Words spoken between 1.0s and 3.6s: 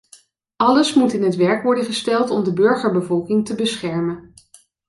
in het werk worden gesteld om de burgerbevolking te